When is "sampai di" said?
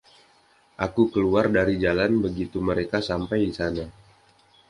3.09-3.53